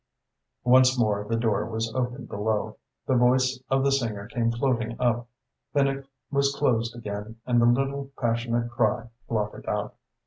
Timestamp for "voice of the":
3.15-3.91